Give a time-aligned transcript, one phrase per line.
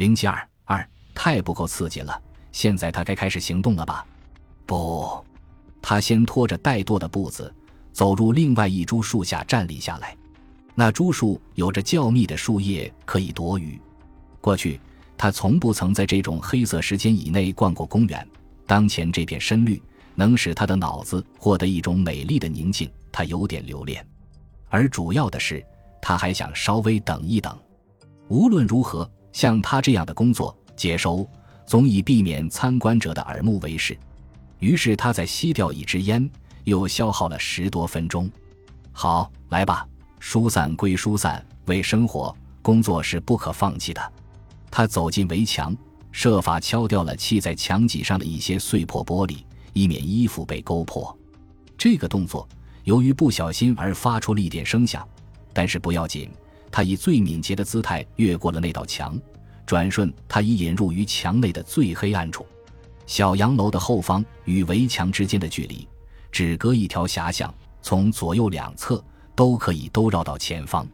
[0.00, 2.18] 零七二二，太不够刺激了。
[2.52, 4.02] 现在他该开始行动了吧？
[4.64, 5.22] 不，
[5.82, 7.54] 他先拖着怠惰的步子
[7.92, 10.16] 走入另外一株树下站立下来。
[10.74, 13.78] 那株树有着较密的树叶，可以躲雨。
[14.40, 14.80] 过去
[15.18, 18.26] 他从不曾在这种黑色时间以内逛过公园。
[18.66, 19.82] 当前这片深绿
[20.14, 24.02] 能使他的脑子获得一种美丽的宁静，他有点留恋。
[24.70, 25.62] 而主要的是，
[26.00, 27.54] 他还想稍微等一等。
[28.28, 31.28] 无论如何，像他这样的工作接收，
[31.66, 33.96] 总以避免参观者的耳目为是。
[34.58, 36.28] 于是他在吸掉一支烟，
[36.64, 38.30] 又消耗了十多分钟。
[38.92, 39.86] 好，来吧，
[40.18, 44.12] 疏散归疏散，为生活工作是不可放弃的。
[44.70, 45.74] 他走进围墙，
[46.12, 49.38] 设法敲掉了砌在墙脊上的一些碎破玻璃，
[49.72, 51.16] 以免衣服被勾破。
[51.78, 52.46] 这个动作
[52.84, 55.08] 由于不小心而发出了一点声响，
[55.54, 56.28] 但是不要紧。
[56.70, 59.20] 他以最敏捷的姿态越过了那道墙，
[59.66, 62.46] 转瞬他已引入于墙内的最黑暗处。
[63.06, 65.86] 小洋楼的后方与围墙之间的距离
[66.30, 69.02] 只隔一条狭巷，从左右两侧
[69.34, 70.86] 都可以都绕到前方。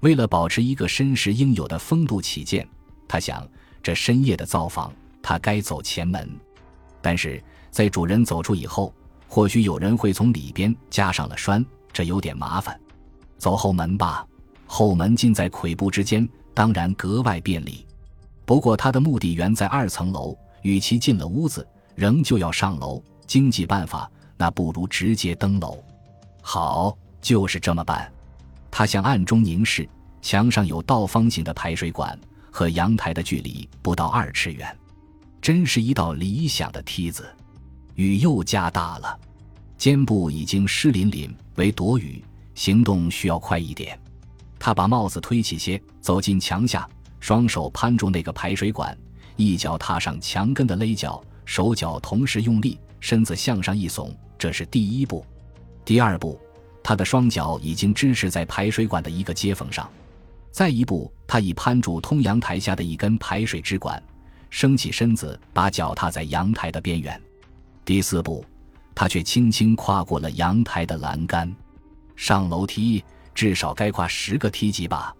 [0.00, 2.66] 为了保持一个绅士应有的风度起见，
[3.06, 3.46] 他想
[3.82, 4.90] 这深夜的造访，
[5.22, 6.26] 他该走前门。
[7.02, 8.94] 但是在主人走出以后，
[9.28, 11.62] 或许有人会从里边加上了栓，
[11.92, 12.80] 这有点麻烦。
[13.36, 14.26] 走后门吧。
[14.72, 17.84] 后门近在跬步之间，当然格外便利。
[18.44, 25.82] 不过他的目的原在二层楼，与其进了屋子，仍旧要上楼，经济办法，那不如直接登楼。
[26.40, 28.10] 好，就是这么办。
[28.70, 29.86] 他向暗中凝视，
[30.22, 32.16] 墙上有倒方形的排水管，
[32.48, 34.78] 和阳台的距离不到二尺远，
[35.42, 37.28] 真是一道理想的梯子。
[37.96, 39.18] 雨又加大了，
[39.76, 42.24] 肩部已经湿淋淋，为躲雨，
[42.54, 43.99] 行动需要快一点。
[44.60, 46.86] 他把帽子推起些，走进墙下，
[47.18, 48.96] 双手攀住那个排水管，
[49.36, 55.24] 一脚踏上墙根的勒脚，手脚同时用力，身子向上一耸，这是第一步。
[55.82, 56.38] 第二步，
[56.82, 59.90] 他的双脚已经支持在排水管的一个接缝上。
[60.50, 64.00] 再一步，他已攀住通阳台下的一根排水支管，
[64.50, 67.18] 升起身子，把脚踏在阳台的边缘。
[67.82, 68.44] 第四步，
[68.94, 71.50] 他却轻轻跨过了阳台的栏杆，
[72.14, 73.02] 上楼梯。
[73.34, 75.14] 至少该跨十个梯级吧，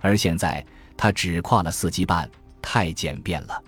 [0.00, 0.64] 而现在
[0.96, 2.28] 他只跨了四级半，
[2.60, 3.62] 太简便了。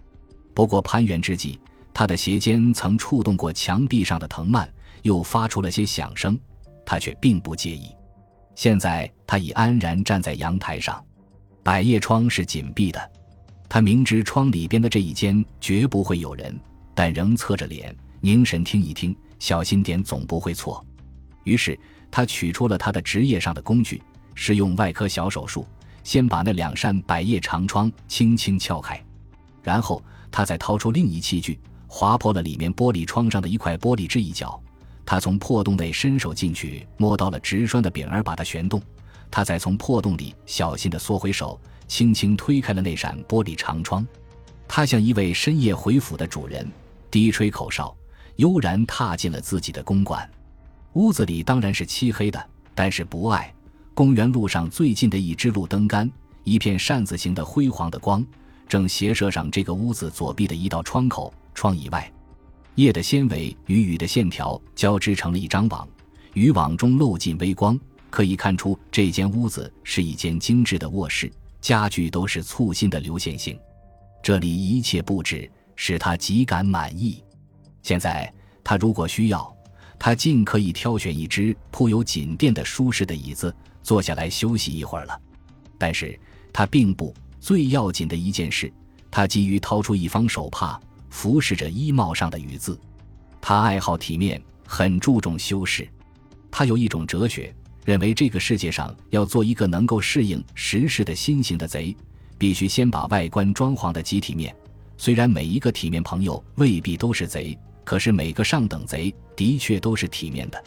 [0.53, 1.59] 不过攀援之际，
[1.95, 4.69] 他的鞋尖曾触动过墙壁上的藤蔓，
[5.03, 6.39] 又发出了些响声，
[6.85, 7.95] 他却并不介意。
[8.55, 11.03] 现在他已安然站在阳台上，
[11.63, 13.11] 百叶窗是紧闭的，
[13.69, 16.59] 他明知窗里边的这一间绝不会有人，
[16.95, 20.85] 但仍侧着脸凝神听一听，小心点总不会错。
[21.45, 21.79] 于是。
[22.17, 24.03] 他取出了他的职业上的工具，
[24.35, 25.67] 是用外科小手术，
[26.03, 28.99] 先把那两扇百叶长窗轻轻撬开，
[29.63, 34.59] 然后他再掏出另一器具，划破了里面玻璃窗上的一块玻璃之一角。
[35.05, 38.81] 他从破洞内伸手进去，摸到了直栓的柄儿，把它旋动。
[39.31, 44.07] 他再从破洞里小心地缩回手，轻轻推开了那扇玻璃长窗。
[44.67, 46.67] 他像一位深夜回府的主人，
[47.11, 47.95] 低吹口哨，
[48.37, 50.27] 悠然踏进了自己的公馆。
[50.97, 52.43] 屋子里当然是漆黑的，
[52.75, 53.53] 但是不碍。
[53.93, 56.11] 公园路上最近的一支路灯杆，
[56.43, 58.25] 一片扇子形的辉煌的光，
[58.67, 61.33] 正斜射上这个屋子左壁的一道窗口。
[61.55, 62.11] 窗以外，
[62.77, 65.87] 叶的纤维与雨的线条交织成了一张网，
[66.33, 71.31] 渔网中漏进微光，可以看出这间屋子是一间精致的卧室，
[71.61, 73.59] 家具都是簇新的流线型。
[74.23, 77.23] 这里一切布置使他极感满意。
[77.83, 78.33] 现在
[78.65, 79.56] 他如果需要。
[79.99, 85.21] 他尽可以挑选一只铺有锦垫的舒适的椅子，坐下来休息一会儿了。
[85.79, 86.19] 但是
[86.53, 88.73] 他并不最要紧的一件事，
[89.11, 90.81] 他急于掏出一方手帕，
[91.11, 92.79] 服侍着衣帽上的雨渍。
[93.41, 95.89] 他爱好体面，很注重修饰。
[96.51, 97.55] 他有一种哲学，
[97.85, 101.95] 认为这个世界上要做一个能够适应时势的新型的贼，
[102.39, 104.55] 必须先把外观装潢的极体面。
[104.97, 107.57] 虽然每一个体面朋友未必都是贼。
[107.87, 110.63] 可是每个上等贼的确都是体面的。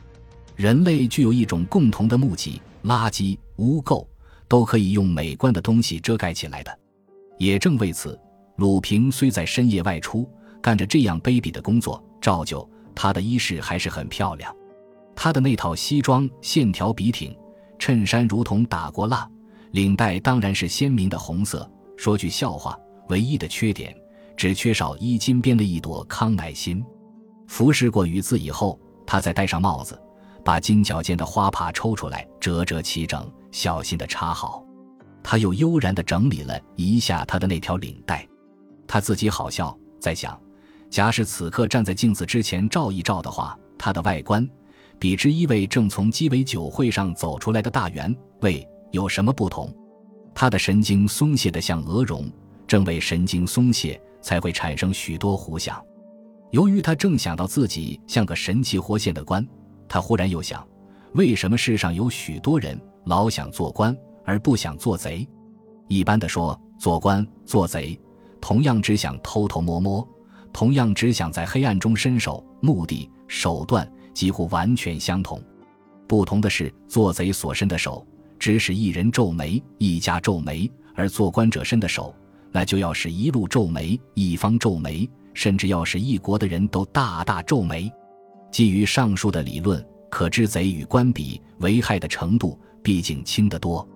[0.55, 4.07] 人类具有一种共同的目的：垃圾、污垢
[4.47, 6.79] 都可以用美观的东西遮盖起来的。
[7.37, 8.17] 也正为此，
[8.55, 10.25] 鲁平虽在深夜外出，
[10.61, 14.55] 干着这样卑鄙的工作，照旧他的衣饰还是很漂亮。
[15.13, 17.35] 他的那套西装线条笔挺，
[17.77, 19.29] 衬衫如同打过蜡，
[19.71, 21.69] 领带当然是鲜明的红色。
[21.97, 22.79] 说句笑话，
[23.09, 23.93] 唯一的缺点
[24.37, 26.81] 只缺少衣襟边的一朵康乃馨。
[27.49, 29.99] 服侍过鱼字以后，他再戴上帽子，
[30.45, 34.63] 把金角尖的花帕抽出来，折折齐整，小心地插好。
[35.23, 38.25] 他又悠然地整理了一下他的那条领带，
[38.87, 40.39] 他自己好笑，在想：
[40.91, 44.47] 假使此刻站在镜子之前照一照的话，他的外观，
[44.99, 49.75] 比之一位正从鸡尾酒会上走出来的大员喂有什么不同？
[50.35, 52.31] 他的神经松懈得像鹅绒，
[52.67, 55.83] 正为神经松懈，才会产生许多胡想。
[56.51, 59.45] 由于他正想到自己像个神气活现的官，
[59.87, 60.65] 他忽然又想：
[61.13, 63.95] 为什么世上有许多人老想做官？
[64.25, 65.27] 而不想做贼，
[65.87, 67.99] 一般的说，做官做贼，
[68.39, 70.07] 同样只想偷偷摸摸，
[70.53, 75.41] 同样只想在黑暗中伸手，目的手段几乎完全相同。
[76.07, 78.05] 不同的是，做贼所伸的手，
[78.37, 82.13] 只使一人皱眉，一家皱眉；而做官者伸的手，
[82.51, 87.91] 那就要使一路皱眉，一方皱眉，甚至要使一国的人都大大皱眉。
[88.51, 93.87] 基于上述的理论，可知贼与官比，危害的程度毕竟轻得多。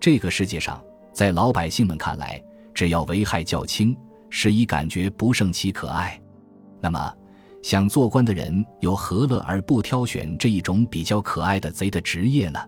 [0.00, 0.82] 这个世界上，
[1.12, 2.42] 在老百姓们看来，
[2.74, 3.96] 只要危害较轻，
[4.28, 6.20] 使以感觉不胜其可爱。
[6.80, 7.14] 那么，
[7.62, 12.58] 想做官的人又何乐而不挑选这一种比较可爱的贼的职业呢？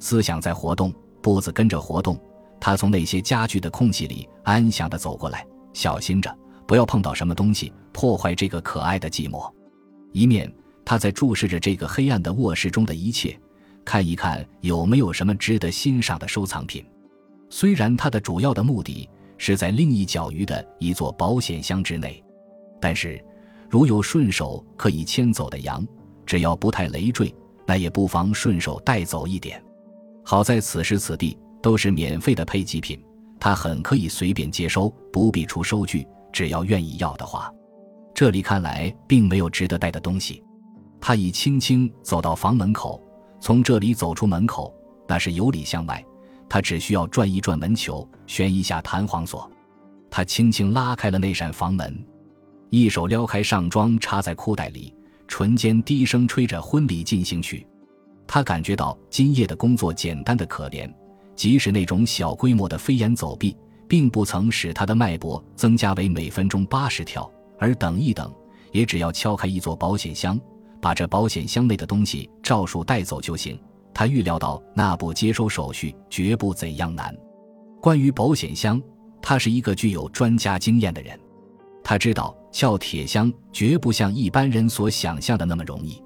[0.00, 0.92] 思想在活动，
[1.22, 2.18] 步子跟着活动。
[2.60, 6.36] 他从那些家具的空隙里安详地走过来，小心着
[6.66, 9.52] 不要碰到什么东西，破坏这个可爱的寂寞。
[10.12, 10.52] 一面，
[10.84, 13.38] 他在注视着这个黑暗的卧室中的一切。
[13.84, 16.82] 看一看有没有什么值得欣赏的收藏品。
[17.50, 19.06] 虽然他的主要的目的
[19.36, 22.24] 是在另一角鱼的一座保险箱之内，
[22.80, 23.22] 但是
[23.68, 25.86] 如有顺手可以牵走的羊，
[26.24, 27.32] 只要不太累赘，
[27.66, 29.62] 那也不妨顺手带走一点。
[30.24, 32.98] 好在此时此地都是免费的配给品，
[33.38, 36.06] 他很可以随便接收，不必出收据。
[36.34, 37.48] 只要愿意要的话，
[38.12, 40.42] 这里看来并没有值得带的东西。
[41.00, 43.00] 他已轻轻走到房门口。
[43.40, 44.74] 从这里走出门口，
[45.06, 46.04] 那是由里向外，
[46.48, 49.48] 他只需要转一转门球，旋一下弹簧锁。
[50.10, 52.04] 他轻轻拉开了那扇房门，
[52.70, 54.92] 一手撩开上装，插在裤袋里，
[55.28, 57.66] 唇间低声吹着婚礼进行曲。
[58.26, 60.90] 他感觉到今夜的工作简单的可怜，
[61.36, 63.54] 即使那种小规模的飞檐走壁，
[63.88, 67.30] 并不曾使他的脉搏增加为每分钟八十跳。
[67.58, 68.32] 而等一等，
[68.72, 70.38] 也只要敲开一座保险箱。
[70.80, 73.58] 把这保险箱内的东西照数带走就行。
[73.94, 77.16] 他预料到那部接收手续绝不怎样难。
[77.80, 78.82] 关于保险箱，
[79.22, 81.18] 他是一个具有专家经验的人。
[81.82, 86.02] 他知道撬铁箱绝不像一般人所想象的那么容易。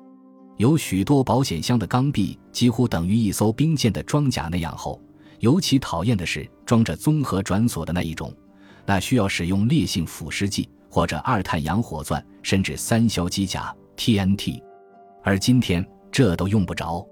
[0.59, 5.01] 有许多保险箱的钢壁几乎等于一艘兵舰的装甲那样厚。
[5.41, 8.35] 尤其讨厌的是装着综合转锁的那一种，
[8.85, 14.61] 那需要使用烈性腐蚀剂或者二碳氧火钻，甚至三硝机甲 TNT。
[15.23, 17.07] 而今天这都用不着。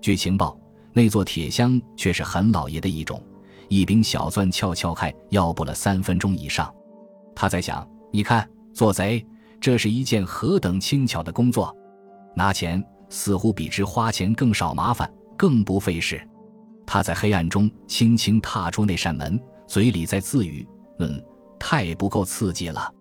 [0.00, 0.58] 据情报，
[0.92, 3.22] 那座铁箱却是很老爷的一种，
[3.68, 6.72] 一柄小钻撬撬开要不了三分钟以上。
[7.34, 9.24] 他在想：你看，做贼，
[9.60, 11.74] 这是一件何等轻巧的工作，
[12.36, 16.20] 拿钱似乎比之花钱更少麻烦，更不费事。
[16.86, 20.66] 他在黑暗中轻轻踏出那扇门，嘴里在自语
[21.00, 21.22] ：“嗯，
[21.58, 22.92] 太不够刺激了。”